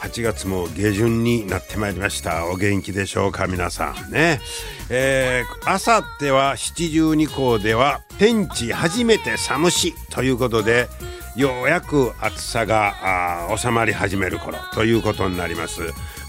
[0.00, 2.46] 8月も下旬になってまいりました。
[2.46, 4.40] お元気でしょうか皆さんね。
[4.90, 10.88] えー、あさっては七十二校では天地初めて寒しということで
[11.38, 15.82] ようやく暑さが収まり始める頃ということになります。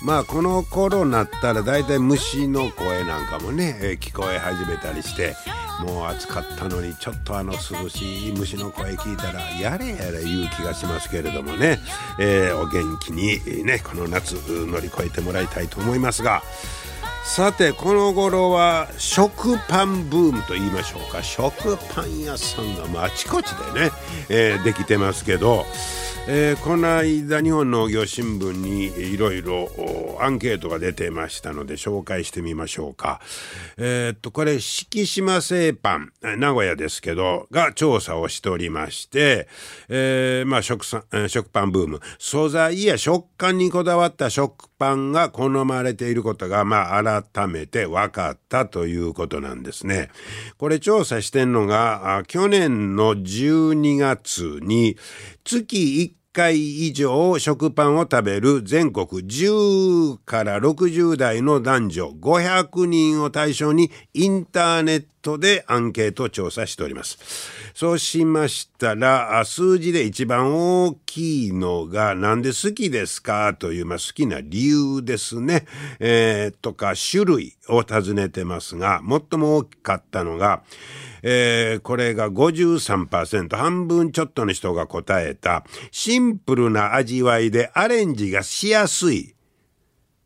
[0.03, 5.35] まあこの頃になったらだいたい虫の声なんかもね、え、聞こえ始めたりして
[5.83, 11.79] もう暑かったのにちょっとあの涼しい虫の声聞いたらやれやれ言う気がしますけれどもね、
[12.19, 16.43] えー、お元気にねこの夏乗り越えてもらいたいと思いますが
[17.23, 23.91] さてこの頃は食パンブームと言いましょうか食パン屋さんがもうあちこちでね、
[24.29, 25.65] えー、できてますけど
[26.31, 29.67] えー、この間日本農業新聞にいろいろ
[30.21, 33.19] アンケートが出てましたので紹介してみましょうか。
[33.77, 39.47] えー、っとこれ敷島製パン名古屋ですけどが調査をしておりまして、
[39.87, 50.09] えー、まあ食さ食パンブーム素材や食感にこだわった食パンが好まれていることがまあ改めて分かったということなんですね。
[50.57, 54.97] これ調査してんのが去年の12月に
[55.43, 67.19] 月1回以上食パンを食べる全国10から60代の男女500人を対象にインターネットでアンケート調査しております。
[67.73, 73.53] そうしましたら、数字で一番大きいのが何で好きですか？
[73.53, 75.65] という、まあ、好きな理由ですね。
[75.99, 80.63] えー、とか種類を尋ねてますが、最も大きかったのが、
[81.21, 89.35] えー、これが53%半分ちょっとの人が答えたシンプルな味わいでアレンジがしやすい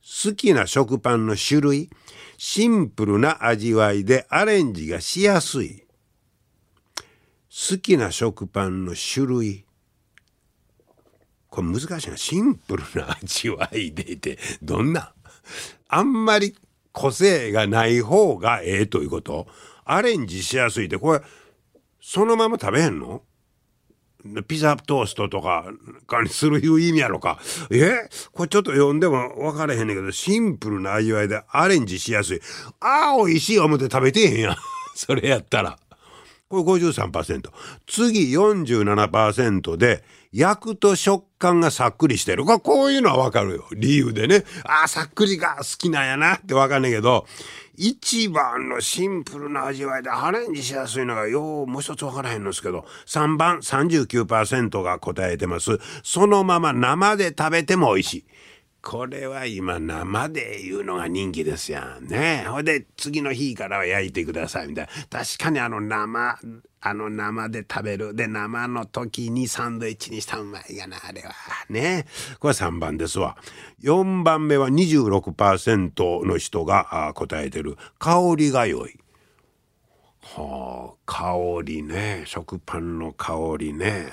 [0.04, 1.90] 好きな食パンの種類
[2.38, 5.86] シンプルな味わいでアレンジがしやすい。
[7.50, 9.66] 好きな食パンの種類。
[11.50, 12.18] これ難しいな。
[12.18, 15.14] シンプルな味わいでってどんな？
[15.88, 16.54] あんまり
[16.92, 19.48] 個性がない方がええということ？
[19.86, 21.22] アレンジしやすいってこれ
[22.02, 23.22] そのまま食べへんの？
[24.48, 25.66] ピザトーストとか
[26.24, 27.40] にするいう意味やろか。
[27.70, 28.10] え？
[28.32, 32.42] これちょっと読んでも分からへんねんけど、シンプルな味わいでアレンジしやすい。
[32.80, 34.58] ああ、美味しい思って食べてへんやん。
[34.96, 35.78] それやったら。
[36.48, 37.50] これ53%。
[37.88, 40.04] 次47%で、
[40.34, 42.44] 焼くと食感がさっくりしてる。
[42.44, 43.66] こういうのはわかるよ。
[43.72, 44.44] 理由でね。
[44.66, 47.28] ああ、さっくりが好きなんやなってわかんねえけど、
[47.76, 58.26] 一番のシンプルな味わいでアレンジしやすいのがようもう一つわからへんのですけど3番39%が答えてますそのまま生で食べても美味しい
[58.84, 62.06] これは今生で言うのが人気ですやん。
[62.06, 62.46] ね。
[62.50, 65.24] ほいで次の日からは焼いてくださいみたいな。
[65.24, 66.38] 確かにあの生
[66.82, 68.14] あの生で食べる。
[68.14, 71.32] で生の時にサンドイッチにしたらうまいがなあれは。
[71.70, 72.06] ね。
[72.40, 73.38] これ3番ですわ。
[73.82, 77.78] 4番目は26%の人が答えてる。
[78.00, 79.00] 香りが良い。
[80.22, 82.24] はあ香りね。
[82.26, 84.08] 食パンの香りね。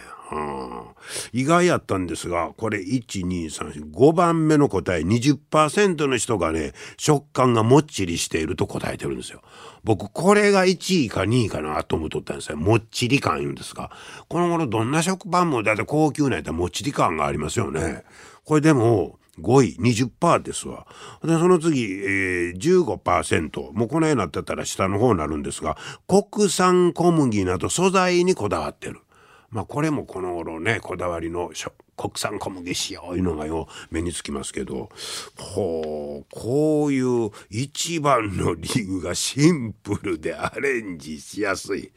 [1.32, 9.42] 意外やったんですがこれ12345番目の答え20%の人がね食感がもっちりしていると答えてるんですよ。
[9.82, 13.90] 僕これが1位か2位かなと思っとったんですよもっちり感言うんですが
[14.28, 18.04] この頃どんな食パンもだって高級なやったらもっちり感がありますよね。
[18.44, 20.86] これでも5位20%ですわ。
[21.22, 25.76] でその次、えー、15%もうこのようになってたら下の方になるんですが
[26.06, 29.00] 国産小麦など素材にこだわってる。
[29.50, 31.52] まあこれもこの頃ねこだわりの
[31.96, 34.88] 国産小麦使用いうのがよ目につきますけど
[35.38, 41.92] ほうこういう一番の理由がシンプルでアレンジしやすい。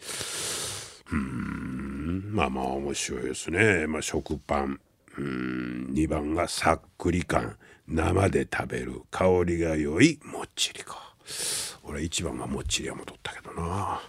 [1.12, 3.86] うんまあまあ面白いですね。
[3.88, 4.80] まあ、食パン
[5.18, 7.56] うん2番がさっくり感
[7.88, 11.14] 生で食べる香りが良いもっちりか。
[11.84, 14.02] 俺1番がもっちりは戻ったけどな。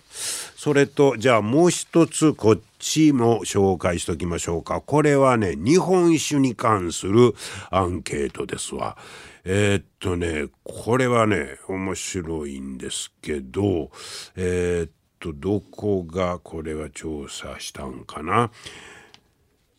[0.65, 4.81] それとじゃあもう一つこっちも紹介しときましょうか。
[4.81, 7.35] これはね日本酒に関する
[7.71, 8.97] アンケートですわ。
[9.45, 13.91] えー、っとねこれはね面白いんですけど
[14.37, 14.91] えー、っ
[15.21, 18.51] とどこがこれは調査したんかな。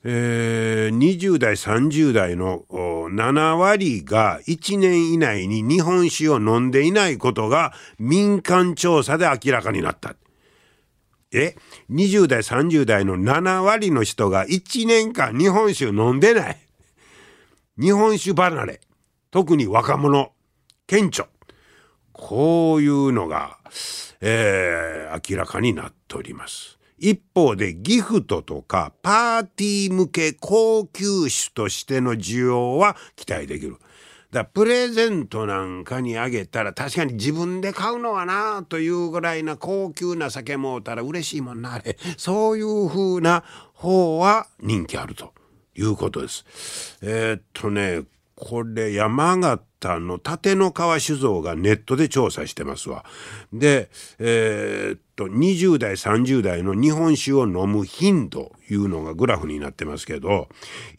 [0.03, 10.13] えー、20代30代の7割が1年以内に日本酒を飲んでいないことが民間調査で明らかになった。
[11.31, 11.55] え
[11.89, 16.57] ？20代30代の7割の人が1年間日本酒飲んでない。
[17.77, 18.81] 日本酒離れ。
[19.31, 20.31] 特に若者。
[20.87, 21.27] 顕著。
[22.13, 23.57] こういうのが、
[24.21, 26.79] えー、明らかになっております。
[26.97, 33.77] 一方でギフトとかパーティー向け高級酒としての需要は期待できる。
[34.35, 45.33] だプレゼントなんかにあげたら確かに自分で買うのはなというぐらいな高級な酒もうたら嬉しいもんなあれそういう風な方は人気あると
[45.75, 46.97] いうことです。
[47.01, 48.03] えー、っとね
[48.35, 53.05] これ山形の立の川酒造がネットで調査してますわ。
[53.53, 53.89] で、
[54.19, 60.49] えー、っと20代30代の日本酒を飲む頻度いうのがグラフになってますけど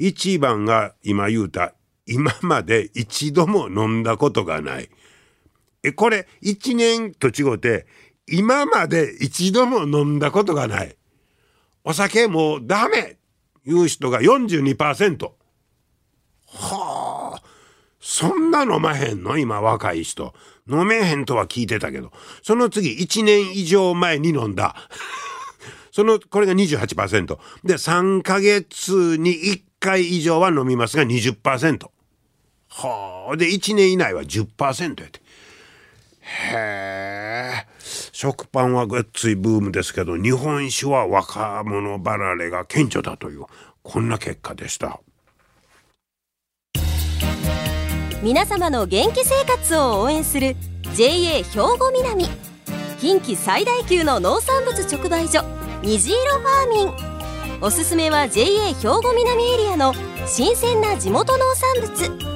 [0.01, 1.75] 1番が今言うた
[2.07, 4.89] 今まで一度も飲んだことがない。
[5.83, 7.87] えこれ1年と違うて
[8.27, 10.97] 今まで一度も飲んだことがない。
[11.85, 13.17] お酒もうダメ
[13.67, 15.31] いう人が42%。
[16.49, 17.43] はあ。
[18.01, 19.37] そんな飲まへんの？
[19.37, 20.33] 今若い人。
[20.69, 22.13] 飲めへんとは聞いてたけど。
[22.43, 24.77] その次1年以上前に飲んだ。
[25.91, 27.39] その、これが28%。
[27.65, 31.89] で、3ヶ月に1回以上は飲みますが20%。
[32.77, 33.37] はあ。
[33.37, 35.21] で、1年以内は10%やって。
[36.21, 37.67] へえ。
[38.13, 43.45] 食パンはごっついブームですけど、日本酒は若者離れが顕著だという、
[43.83, 45.01] こんな結果でした。
[48.23, 50.57] 皆様の元気生活を応援する
[50.95, 51.43] JA 兵
[51.79, 52.27] 庫南
[52.99, 55.45] 近畿最大級の農産物直売所
[55.83, 59.93] 虹色ファーミンおすすめは JA 兵庫南エリアの
[60.27, 62.36] 新鮮な地元農産物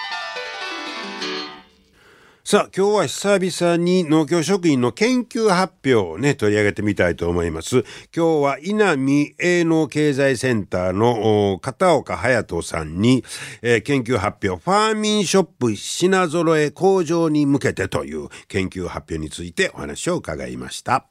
[2.51, 7.85] さあ今日は久々に農協職員の研究発表をね取り上げてみたいと思います。
[8.13, 13.23] 今日は稲見営農経済センターの片岡隼人さんに、
[13.61, 14.61] えー、研究発表。
[14.61, 21.10] ファーミンショップ品揃え向上に向けてという研究発表についてお話を伺いました。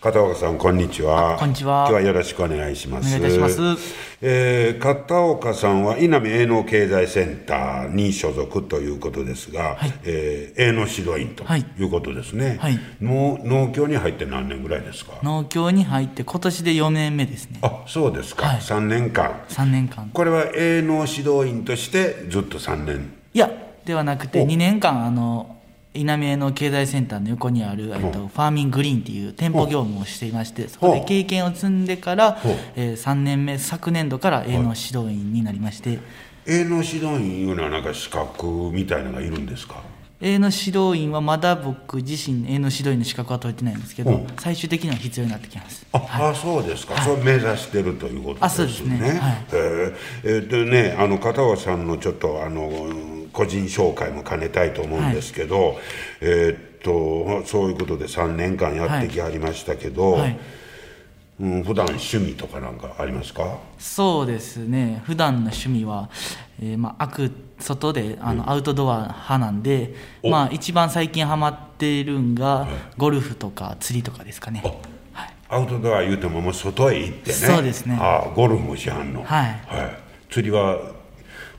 [0.00, 1.36] 片岡さんこんにちは。
[1.38, 1.80] こんにちは。
[1.80, 3.14] 今日はよろしくお願いします。
[3.18, 11.84] お願いいたします、えー、片岡さんは稲見営農経済センターに所属ということですが、はい、えー、営農指導員とい。
[11.84, 15.18] うことですね、はい、農農協に入って何年ぐらいですか？
[15.22, 17.58] 農協に入って今年で4年目ですね。
[17.60, 19.44] あそうですか、はい、3年間。
[19.50, 20.08] 3年間。
[20.14, 23.12] これは営農指導員としてずっと3年。
[23.34, 23.50] いや
[23.84, 25.59] ではなくて2年間あの
[25.92, 32.38] 稲見の経済センターの横にある、えっと、ファーミングリーンっていう店舗業務をしていましてそこで経験を積んでから、
[32.76, 35.98] えー、3年目昨年度から営農指導員になりまして。
[36.46, 39.82] 営農指導員いうのはなんか資格みたいなのがいるんですか？
[40.22, 45.86] 営農指導員はまだ僕自身営農指導員の資格は取れてないんですけど、最終的には必要になってきます。
[45.92, 48.46] あ、はい、あそうですか、はい、それ目指してるということですね。
[48.46, 55.76] あそうですね、はい、えー、でねあの片岡さんのちょっとあの個人紹介も兼ねたいと思うんですけど、はい、
[56.20, 60.20] えー、っとそういうことで3年間やってきはりましたけど、はい。
[60.22, 60.38] はい。
[61.40, 63.58] うん、普段趣味とかなんかありますか？
[63.78, 65.02] そうですね。
[65.06, 66.10] 普段の趣味は、
[66.62, 72.68] えーまあ、く外であの、アウトドア派なんで、まあ、一番最近ハマっているんが、
[72.98, 74.62] ゴルフとか釣りとかですかね、
[75.14, 77.34] はい、アウトドア言うてももう外へ行ってね。
[77.34, 77.98] そうですね。
[77.98, 79.98] あゴルフもしはんの、はい、はい、
[80.30, 80.76] 釣りは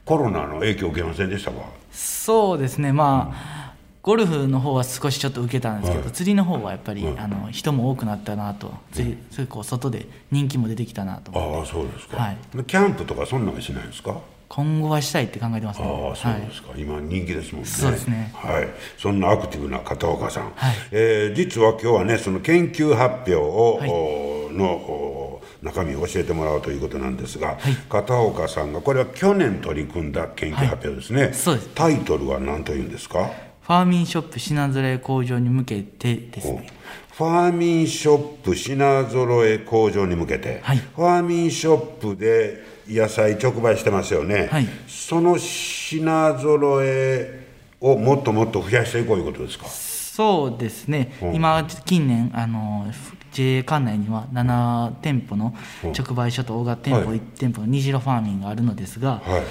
[0.06, 1.58] コロナの影響を受けませんでしたか？
[1.92, 2.92] そうですね。
[2.92, 8.74] まあ、ゴルフの方は少しちょっと受けたんですけど、はい、釣りの方はやっぱり、はい、あの人も多くなったなと。
[8.98, 11.32] うん、こう外で人気も出てきたなと。
[11.34, 14.18] ああそうですか、はい、キャンプとかそんなのしないんですか？
[14.50, 17.70] 今後はしたいって考えてます、ね、ああそうですか、はい、今人気ですもんね。
[17.70, 18.32] そうですね。
[18.34, 18.68] はい。
[18.98, 23.90] そんなアクティブな片岡さん、はい、えー、実は今日はねその研究発表を、はい、
[24.54, 25.21] の
[25.62, 31.70] 中身を教えてもらおうということなんですが、はい、片岡さんがこれは去年取り組んだ研究発表ですね、はい、そうです。
[31.76, 33.30] タイトルは何というんですか？
[33.62, 36.68] ファーミンショップ品揃え向上に向けてですね。
[37.12, 40.78] フファーミンショップ品揃え向上に向けて、はい。
[40.78, 44.68] ファーミンショップで野菜直売してますよね、はい。
[44.88, 47.48] その品揃え
[47.80, 49.68] をもっともっと増やしていこういうことですか？
[49.68, 51.28] そうですね、う。
[51.28, 52.88] ん今近年あの
[53.32, 55.56] JA 管内には7店舗の
[55.98, 57.20] 直売所と大型店舗はい。
[57.20, 59.44] 1店舗の虹色ファーミンがあるのですが、はい。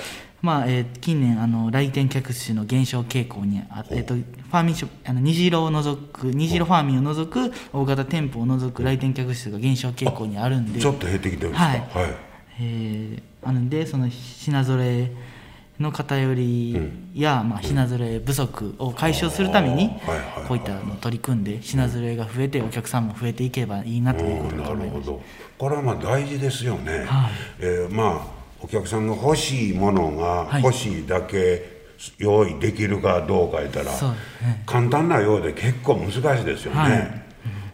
[0.43, 11.65] まあえー近年あの来店客数の減少傾向にあ、えー、とファーミンあの虹色を除く虹色ファーミンを除く大型店舗を除く来店客数が減少傾向にあるんでちょっと減ってきてるんですか？
[11.69, 12.15] はい。
[12.61, 15.11] えーあのでその品揃え
[15.81, 16.77] の偏り
[17.15, 19.91] や、まあ、品揃え不足を解消するために
[20.47, 25.23] こういったのを取り組んで品揃えが増えてお客さんも増えていけばいいなということでなるほど。
[25.59, 27.31] これはまあ大事ですよね、はい。
[27.61, 30.63] えーまあお客さんが欲しいものがはい。
[30.63, 31.81] 欲しいだけ
[32.19, 34.63] 用意できるかどうか言ったら、そうですね。
[34.67, 36.89] 簡単なようで結構難しいですよね、は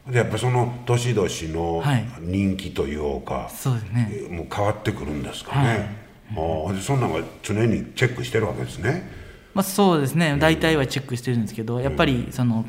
[0.09, 0.13] い。
[0.13, 2.05] でやっぱその年々のはい。
[2.21, 4.09] 人気というか、そうですね。
[4.13, 9.09] えーもう変わってくるんですかね、はいあーでそんなのが常にチェックしてるわけですね。
[9.55, 10.37] まあ、そうですね。
[10.39, 12.67] 大体はチェックしてるんですけどやっぱりその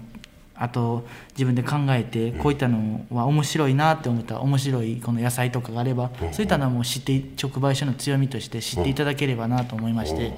[0.60, 10.34] あと自分で考えてこういったのは面白いなって思ったら面白いこの野菜とかがあればそういったのはもう知って直売所の強みとして知っていただければなと思いまして。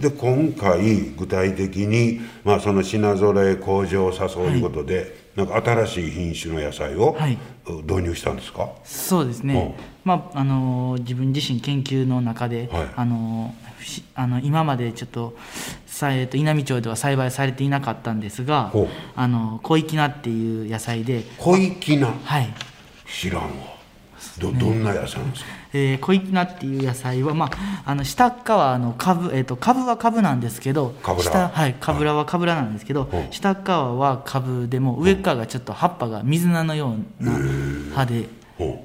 [0.00, 7.38] で今回具体的に、まあ、その品揃え向上を誘うということで、なんか新しい品種の野菜をはい。
[7.82, 12.88] 導入したんですか、そうですね、まああの自分自身研究の中で、はい。
[12.94, 13.52] あの
[13.82, 15.36] しあの今までちょっと
[15.84, 18.72] さ、えっと稲美町では栽培されていなかったんですが
[19.16, 22.06] あの小粋菜っていう野菜で小粋な？
[22.24, 22.54] はい。
[23.04, 23.48] 知らんわ。
[24.38, 25.50] どどんな野菜なんですか？
[25.72, 33.32] えー、小粋菜っていう野菜は、まあ、あの下っ側はあの株、えー、と株は株なんですけど下はいかぶらはかぶらなんですけど、うん。
[33.32, 37.32] 下っ側は株でも上っ側がちょっと葉っぱが水菜のような
[37.94, 38.20] 葉で。
[38.20, 38.26] う。
[38.58, 38.84] ほ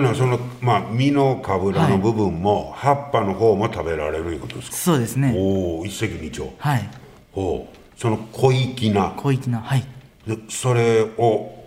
[0.00, 4.76] なその、まあ、実のかぶらの部分も、葉っぱの方も食べられるいうことですか？
[4.76, 5.34] そうですね。
[5.36, 6.48] おお一石二鳥。
[6.58, 6.88] はい。
[7.32, 8.00] ほう。
[8.00, 9.14] その小粋な。
[9.16, 9.84] 小粋菜はい。
[10.28, 11.64] でそれを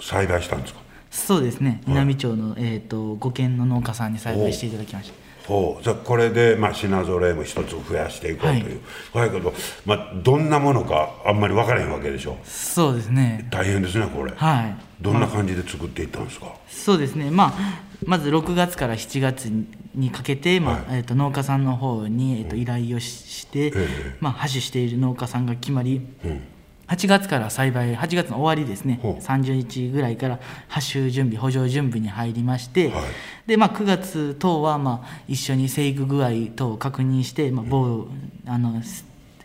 [0.00, 0.80] 栽培したんですか？
[1.10, 1.82] そうですね。
[1.86, 5.28] 稲美町の、えー、と5軒の農家さんに栽培していただきました。
[5.48, 5.82] ほう。
[5.82, 8.80] じゃあこれで、まあ、品揃えも一つ増やしていこうという、
[9.14, 9.54] はい、けど、
[9.86, 12.36] まあ、どんなものかあんまり分からへんわけでしょ。
[12.44, 13.48] そうですね。
[13.50, 14.76] 大変ですねこれ、はい。
[15.00, 19.48] どんな感じで作っていったんですか、そうですね、まあ、まず6月から7月
[19.94, 20.84] にかけて、まあはい。
[20.98, 24.16] えー、と農家さんの方に、えー、と依頼をしして、ええ。
[24.20, 26.42] まあ、播種している農家さんが決まり、うん
[26.88, 28.98] 8月から栽培8月の終わりですね。
[29.02, 29.22] ほう。
[29.22, 30.40] 30日ぐらいから
[30.70, 33.04] 播種準備補助準備に入りまして、はい。
[33.46, 38.08] でまあ、9月等はまあ一緒に生育具合等を確認して、まあ、某
[38.46, 38.82] あの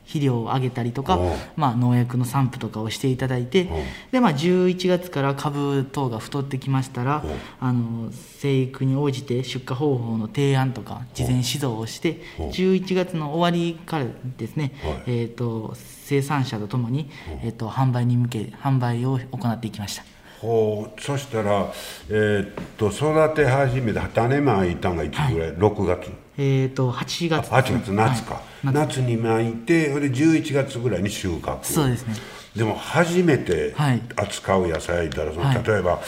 [0.05, 1.19] 肥料をあげたりとか
[1.55, 3.69] まあ、農薬の散布とかをしていただいて
[4.11, 7.23] で、まあ、11月から株等が太ってきましたら
[7.59, 14.05] あの生育に応じて出荷方法の提案とか事前指導をしてほう11月の終わりから
[14.37, 15.03] ですね、はい。
[15.07, 17.09] えー、と生産者とともに、
[17.43, 20.03] えー、と販売に向け販売を行っていきました。
[20.39, 21.01] ほう。
[21.01, 21.71] そしたら、
[22.09, 26.11] えーっと育て始めて種まいたんがいつぐらい、6月。
[26.37, 31.63] えー、と8月ですあね8月夏か、はい夏にまいてそれで11月ぐらいに収穫。
[31.63, 32.15] そうですね。
[32.55, 34.01] でも初めてはい。
[34.15, 35.63] 扱う野菜ったらその、はい。
[35.63, 35.99] 例えば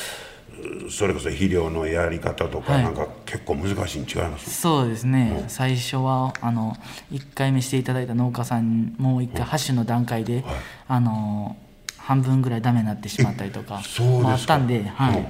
[0.88, 2.83] うそれこそ肥料のやり方とかはい。
[2.83, 6.75] なんか結構難しいに違います、そうですね、最初はあの
[7.12, 10.43] 1回目していただいた農家さんも1回箸の段階で、
[10.88, 11.57] あの
[11.97, 14.21] 半分ぐらいダメになってしまったりとかそうですか。
[14.21, 15.17] もあったんで、はい。
[15.17, 15.25] うん。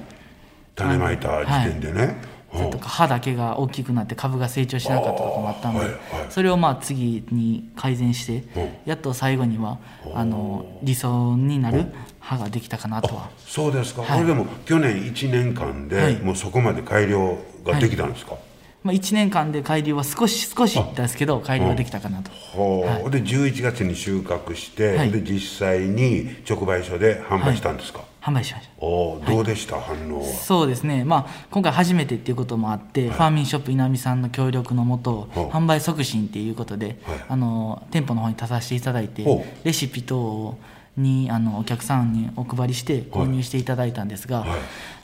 [0.75, 2.17] 種まいた時点でね、
[2.55, 5.99] それとか葉だけが大きくなって株が成長しなかったとかもあったんで、はいはい。
[6.29, 8.69] それをまあ次に改善して、うん。
[8.85, 9.79] やっと最後には
[10.13, 11.85] あの理想になる
[12.19, 13.29] 葉ができたかなとは。
[13.45, 14.21] そうですか、はい。
[14.21, 16.15] これでも去年1年間で、はい。
[16.17, 18.35] もうそこまで改良ができたんですか、
[18.83, 23.09] まあ、1年間で改良は少し少しですけど改良はできたかなと、ほう。
[23.09, 25.11] で11月に収穫して、はい。
[25.11, 28.73] で実際に直売所で販売したんですか、販売しました。
[28.83, 30.25] おーどうでした、反応は。
[30.25, 37.25] そうですね、まあ、今回初めてっていうこともあって、ファーミンショップ稲見さんの協力のもと、販売促進っていうことで、はい。
[37.29, 40.57] あの店舗の方に立たせていただいてレシピ等
[40.97, 44.49] にあのお客さんにお配りして購入していただいたんですが、はい。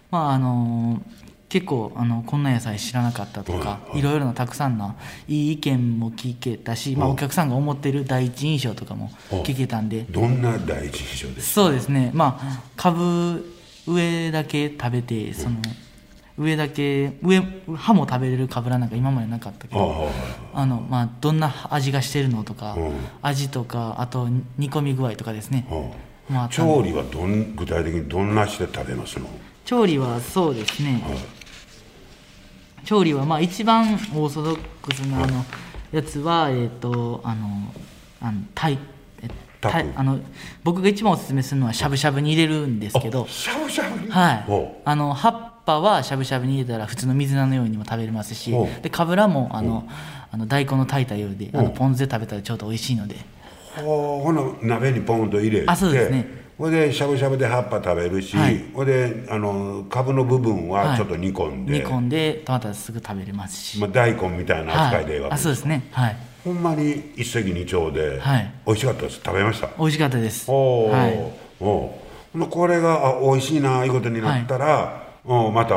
[0.09, 1.01] まああの
[1.51, 4.95] 結構あのこんな野菜知らなかったとか、いろいろなたくさんな
[5.27, 12.11] いい意見も聞けたし、まあ、お客さんが思ってる第一印象とかも聞けたんで、どんな第一印象ですそうですね。
[12.13, 13.53] まあ株
[13.85, 15.57] 上だけ食べてその
[16.37, 17.41] 上だけ上
[17.75, 20.09] 葉も食べれるかぶらなんか今までなかったけど
[20.53, 22.93] あの、まあ、どんな味がしてるのとか、うん。
[23.21, 25.91] 味とかあと煮込み具合とかですね、は
[26.29, 29.27] もあ調理はどん具体的にどんなして食べますの？
[29.65, 31.03] 調理はそうですね、
[32.85, 35.45] 調理はまあ一番オーソドックスなあの
[35.91, 37.73] やつは、えっ、とあの
[38.21, 38.79] あのタイ
[39.95, 40.19] あの
[40.63, 44.09] 僕が一番おすすめするのはしゃぶしゃぶに入れるんですけどしゃぶしゃぶに？
[44.09, 44.43] はい。
[44.47, 49.87] ほあの葉っぱはしゃぶしゃぶに入れたら普通の水菜のようにも食べれますしでかぶらもあの
[50.31, 53.15] あの大根の炊いたようであのポン酢で食べたらちょうど美味しいので。
[53.77, 53.81] う。
[53.81, 55.65] ほうほな鍋にポンと入れて。
[55.67, 58.59] あそうですねほいでしゃぶしゃぶで葉っぱ食べるし、はい。
[58.85, 65.87] であの株の部分はちょっと煮込んで、煮込んでまたすぐ食べれますし、まあ、大根みたいな扱いでええわはい、けあそうですね。
[65.91, 66.17] はい。
[66.43, 68.53] ほんまに一石二鳥で、はい。
[68.67, 69.21] 美味しかったです。
[69.25, 69.69] 食べました？
[69.79, 70.45] 美味しかったです。
[70.51, 71.33] おお、はい。
[71.59, 71.99] お
[72.47, 75.75] これがあ美味しいないうことになったら、おうまた、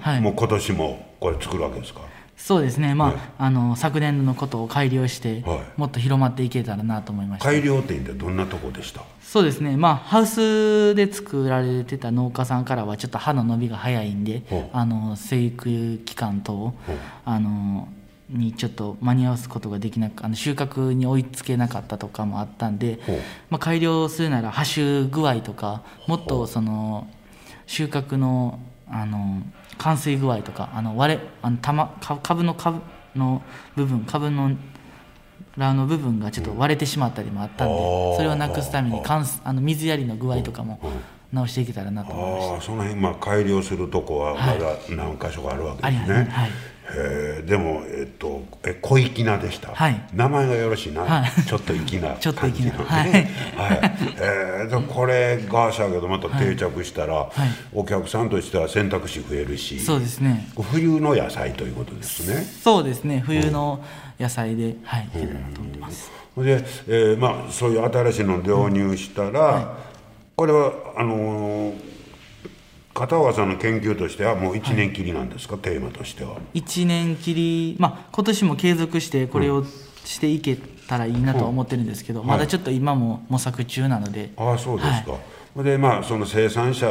[0.00, 0.20] はい。
[0.20, 2.02] もう今年もこれ作るわけですか？
[2.36, 2.94] そうですね。
[2.94, 5.60] まあ,、あの昨年のことを改良して、はい。
[5.76, 7.48] もっと広まっていけたらなと思いました。
[7.48, 9.02] 改良店ってどんなとこでした？
[9.22, 9.76] そうですね。
[9.76, 16.74] まあハウスで作られてた農家さんからはちょっと葉の伸びが早いんであの生育期間等
[17.24, 17.88] あの
[18.28, 22.98] にちょっと間に合わすことができなくあの収穫に追いつけなかったとかもあったんで
[23.50, 27.08] まあ、改良するなら葉種具合とかもっとその
[27.66, 29.42] 収穫のあの
[29.78, 32.80] 冠水具合とかあの割れあの玉か株の株
[33.14, 33.42] の
[33.74, 34.52] 部分株の
[35.56, 38.16] ラの部分がちょっと割れてしまったりもあったんで、あー。
[38.16, 40.78] それをなくすために冠水あの水やりの具合とかも
[41.32, 42.54] 直していけたらなと思いました。
[42.54, 46.30] ああその辺まあ改良するとこはまだ何箇所かあるわけですね、ありますね。
[46.30, 46.50] はい
[46.94, 50.00] へえでもえっとえ小粋なでした、はい。
[50.14, 51.42] 名前がよろしいな、はい。
[51.44, 52.72] ちょっと粋な ちょっと粋な。
[52.72, 53.30] 感じのね。
[53.56, 53.80] はい、
[54.20, 57.30] えーでこれがしゃけどまた定着したら、
[57.72, 60.48] お客さんとしては選択肢増えるしそうですね。
[60.72, 62.44] 冬の野菜ということですね。
[62.62, 63.22] そうですね。
[63.24, 63.80] 冬の
[64.18, 66.10] 野菜で、はいいけたらと思ってます。
[66.36, 69.76] で、えーまあ、そういう新しいのを導入したら、
[70.34, 71.95] これはあのー
[72.96, 76.38] 片岡さんの研究としてはもう1年きりなんですか、テーマとしては。
[76.54, 79.64] 1年きり、まあ、今年も継続してこれを
[80.06, 85.12] していけたらいいなとは思ってるんですけど、まだちょっと今も模索中なので、ああそうですか、
[85.54, 86.86] ほんでまあその生産者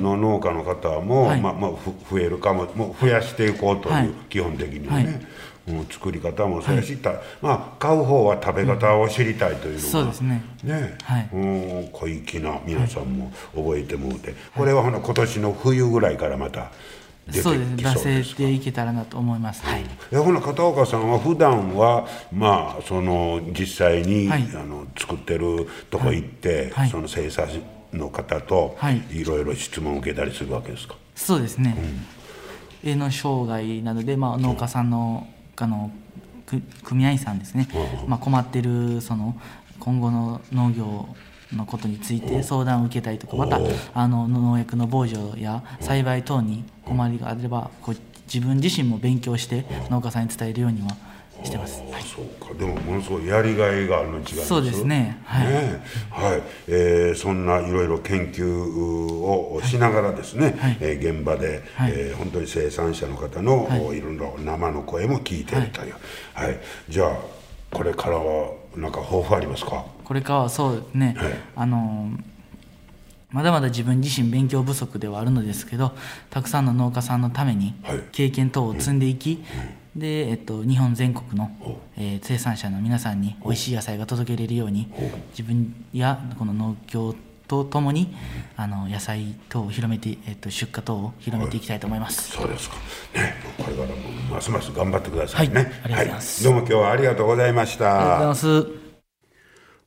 [0.00, 4.10] の農家の方も、はいまあまあふ増えるかももう増やしていこうという、はい。
[4.30, 5.20] 基本的にはね、
[5.68, 10.42] う作り方もそうやし、たまあ買う方は食べ方を知りたいというのが、そうですね。
[10.62, 10.98] ね。
[11.02, 11.28] はい。
[11.32, 16.70] うん小粋な皆さんも覚えてもうて、これはほな今年の冬ぐらいからまた
[17.26, 19.64] 出てきそそううでですすか出せていけたらなと思います。
[19.64, 19.84] はい。
[20.12, 24.48] えほな片岡さんは普段はまあその実際に、はい。
[24.54, 26.90] あの作ってるとこ行って、はい。
[26.90, 27.48] その生産
[27.92, 29.02] の方とはい。
[29.10, 31.76] いろいろ質問を受けたりするわけですか、そうですね、
[32.84, 35.26] 絵の障害などで、まあ、農家さんの
[35.64, 35.90] あの
[36.46, 37.68] く組合員さんですね、
[38.06, 39.38] まあ、困ってるその
[39.78, 41.08] 今後の農業
[41.54, 43.60] のことについて相談を受けたりとかまた
[43.94, 47.96] あの農薬の防除や栽培等に困りがあればこう
[48.32, 50.96] 自分自身も勉強して農家さんに伝えるようには
[51.42, 51.82] してます。
[51.92, 52.54] あそうか。
[52.54, 55.20] でもものすごいやりがいがあるの違いそうですね。
[55.24, 55.46] はい。
[55.48, 56.42] ねはい。
[56.68, 60.76] えーそんないろいろ研究をしながらですね、はい。
[60.80, 61.92] えー現場で、はい。
[61.92, 63.98] えー本当に生産者の方の、はい。
[63.98, 65.94] い、ろんな生の声も聞いてるという、
[66.34, 66.58] はい。
[66.88, 67.16] じゃあ
[67.70, 69.84] これからはなんか抱負ありますか？
[70.04, 71.32] これからはそうね、はい。
[71.56, 72.10] あの
[73.30, 75.92] まだまだ自分自身勉強不足ではあるのですけど
[76.30, 78.00] たくさんの農家さんのためにはい。
[78.10, 79.44] 経験等を積んでいき、
[80.00, 81.50] で、えっと、日本全国の、
[81.96, 84.90] えー生産者の皆さんに美味しい野菜が届けれるように
[85.30, 87.14] 自分やこの農協
[87.46, 88.14] とともに
[88.56, 92.30] あの野菜等を広めて、えっと、出荷等を広めていきたいと思います。
[92.30, 92.76] そうですか。
[93.14, 93.34] ね。
[93.58, 93.94] これからも
[94.30, 95.64] ますます頑張ってくださいね、はい。
[95.64, 96.44] ありがとうございます。
[96.44, 97.90] どうも今日はありがとうございました。
[97.90, 98.89] ありがとうございます。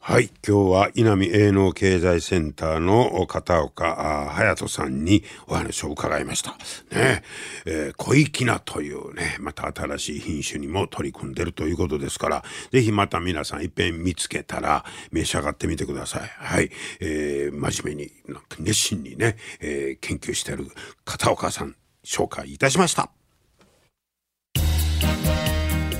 [0.05, 0.29] はい。
[0.45, 6.57] 今日は稲見営農経済センターの片岡隼人さんにお話を伺いました。
[6.93, 7.23] ね
[7.65, 16.27] えー小粋なというね、また新しい品種にも取り組んでるということですから、ぜひまた皆さんいっぺん見つけたら召し上がってみてください。
[16.27, 16.69] はい。
[16.99, 20.67] えー真面目に、なんか熱心にね、えー研究してる
[21.05, 23.09] 片岡さん、紹介いたしました。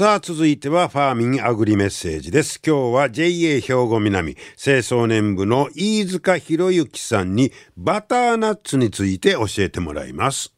[0.00, 2.58] さあ続いてはファーミンアグリメッセージです。
[2.66, 10.54] 今日は JA 兵庫南清掃年部の飯塚博之さんにバターナッツについて教えてもらいます。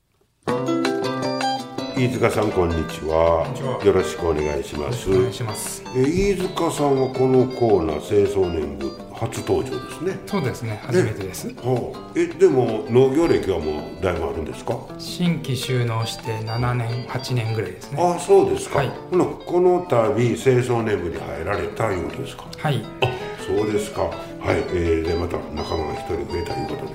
[1.96, 3.44] 飯塚さんこんにちは。
[3.84, 5.10] よろしくお願いします。
[5.10, 5.82] お願いします。
[5.96, 10.18] え飯塚さんはこのコーナー清掃年部初登場ですね。
[10.26, 11.48] そうですね、初めてです。
[11.48, 14.76] はあ、えでも農業歴はもうだいぶあるんですか？
[14.98, 18.02] 新規収納して7年、8年ぐらいですね。
[18.02, 18.90] ああそうですか、はい。
[19.10, 19.16] こ
[19.60, 22.44] の度清掃年部に入られたいうことですか？
[22.58, 23.06] はい、あ
[23.46, 24.02] そうですか。
[24.02, 26.86] はい、えー、でまた仲間が一人増えたいうこと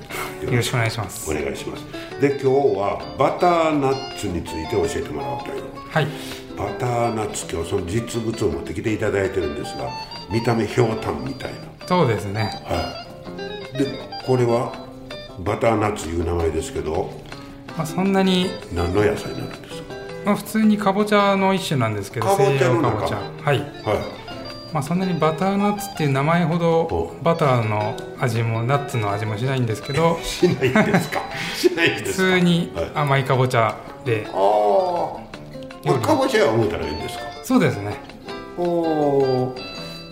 [0.46, 0.50] で。
[0.52, 1.30] よろしくお願いします。
[1.30, 1.84] お願いします。
[2.20, 2.46] で今日
[2.78, 5.62] はバターナッツについて教えてもらおうという。
[5.90, 6.06] はい、
[6.58, 9.88] バターナッツ今日その実物を持ってきていただいてるんですが
[10.30, 12.50] 見た目ひょうたんみたいなそうですね。
[12.64, 13.04] は
[13.74, 13.78] い。
[13.78, 14.72] でこれは
[15.40, 17.10] バターナッツいう名前ですけど
[17.76, 19.94] まあ、そんなに、何の野菜になるんですか？
[20.26, 23.16] まあ、普通にかぼちゃの一種なんですけど、西洋か中ぼちゃ。
[23.44, 23.58] はい。
[23.60, 24.18] は
[24.74, 31.20] まあ、そんなにバターナッツっていう名前ほどバターの味もナッツの味もしないんですけどいしないんですか？
[31.56, 32.22] しないんですか？
[32.24, 37.24] 普通にはい、甘いかぼちゃで、ああまあかぼちゃは思ったらいいんですか？
[37.44, 37.94] そうですね。
[38.58, 39.54] お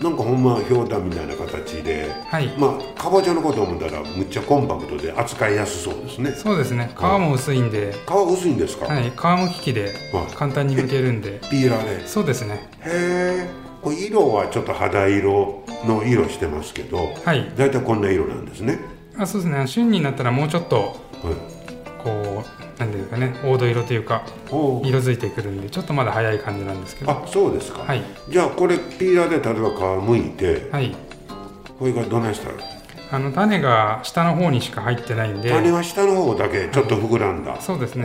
[0.01, 2.47] なんかほんまひょうたんみたいな形で、はい。
[2.57, 6.31] まあかぼちゃのことを思ったらむっちゃコンパクトで扱いやすそうですね。
[6.31, 6.91] そうですね。
[6.95, 10.35] 皮も薄いんで、皮薄いんですか、はい、皮むき器ではい。
[10.35, 11.39] 簡単に剥けるんで。
[11.49, 12.07] ピーラーで。
[12.07, 12.69] そうですね。
[12.81, 17.51] へえ色はちょっと肌色の色してますけど、はい。
[17.57, 18.79] だいたいこんな色なんですね。
[19.17, 19.65] あそうですね。
[19.67, 21.56] 旬になったらもうちょっとはい
[22.03, 27.11] こうなんていうかね黄土色というか色づいてくるんでちょっとまだ早い感じなんですけど。
[27.11, 28.03] あそうですか、はい。
[28.29, 30.95] じゃあこれピーラーで例えば皮むいてはい。
[31.79, 32.55] これがどないしたら
[33.09, 35.49] あの種が下の方にしか入ってないんで。
[35.49, 38.03] 種は下の方だけちょっと膨らんだ、そうですね。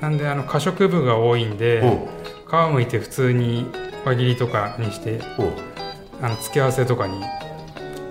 [0.00, 2.08] なんであの可食部が多いんでほ
[2.68, 3.66] 皮むいて普通に
[4.04, 5.20] 輪切りとかにして
[6.20, 7.22] あの付け合わせとかに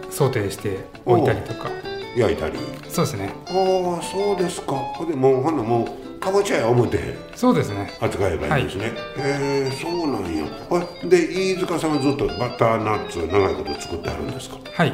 [0.10, 1.70] ソテーして置いたりとか。
[2.16, 2.60] 焼いたり
[2.94, 3.34] そうですね。
[3.48, 3.52] あ
[4.00, 4.74] あそうですか。
[4.74, 7.92] ほんでもうほんなもうかぼちゃや思ってそうですね。
[8.00, 8.86] 扱えばいいんですね、
[9.18, 10.46] へえそうなんや。
[10.70, 14.58] あで飯塚さんはずっとバターナッツを長いこと作ってあるんですか？
[14.72, 14.90] はい。
[14.90, 14.94] へ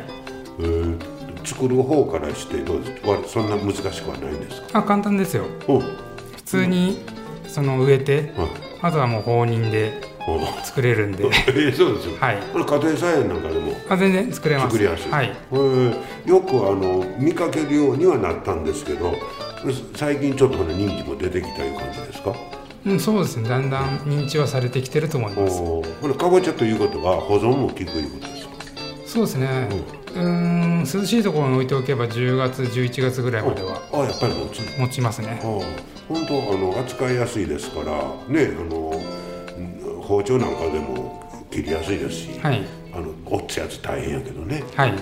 [0.59, 0.95] え
[1.43, 3.05] 作る方からしてどうです？
[3.07, 4.79] わそんな難しくはないんですか？
[4.79, 5.43] あ簡単ですよ。
[5.67, 5.79] お。
[5.79, 5.87] 普
[6.45, 6.99] 通に
[7.47, 8.49] その植えてはい。
[8.81, 10.08] あとはもう放任でお
[10.63, 11.25] 作れるんで。
[11.47, 12.37] えーそうですよ、はい。
[12.51, 13.73] これ家庭菜園なんかでも。
[13.89, 14.75] あ全然作れます。
[14.75, 15.25] 作りやすい、はい。
[15.27, 15.93] へー。
[16.25, 19.13] よくあの見かけるようにはなったんですけど
[19.95, 22.33] 最近ちょっとね人気も出てきたいう感じですか？
[22.85, 23.49] うん、そうですね。
[23.49, 25.57] だんだん認知はされてきてると思います。
[25.59, 28.53] これかぼちゃということは保存も効くいうことですか？
[29.05, 29.67] そうですね。
[30.15, 34.33] うーん涼しいところに置いておけば10月11月ぐらいまではあやっぱり
[34.79, 35.39] 持ちますね。
[35.43, 37.91] 本当あの扱いやすいですから
[38.27, 38.98] ねあのうん
[40.09, 42.65] 包丁なんかでも切りやすいですし、はい。
[42.91, 44.63] あのおっつやつ大変やけどね。
[44.75, 44.91] はい。
[44.91, 44.95] は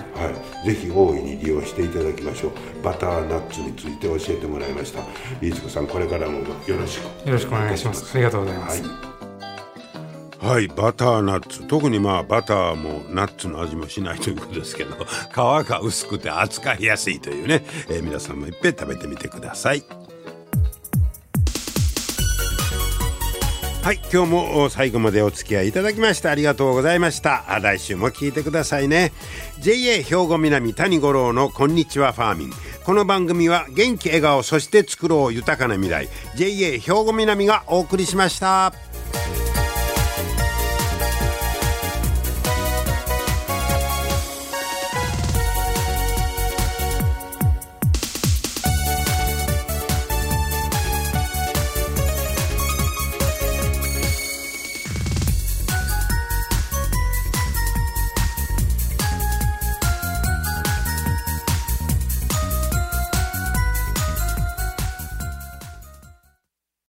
[0.62, 2.52] い、ぜひ大いに利用していただきましょう。
[2.84, 5.00] バターナッツについて教えてもらいました。
[5.40, 6.44] 飯塚さんこれからもよ
[6.78, 7.26] ろしく。
[7.26, 8.14] よろしくお願いします。
[8.14, 8.82] ありがとうございます、
[10.40, 11.66] はい、バターナッツ。
[11.66, 19.82] 特にまあバターもナッツの味もしないということですけど皮が薄くて扱いやすいというね、えー皆さんもいっぺん食べてみてください
[23.88, 27.50] はい今日も最後までお付き合いいただきましてありがとうございました。
[27.50, 29.12] あ来週も聞いてくださいね。
[29.60, 32.50] JA 兵庫南谷五郎のこんにちはファーミン。
[32.84, 36.10] この番組は元気笑顔そして作ろう豊かな未来。
[36.36, 38.74] JA 兵庫南がお送りしました。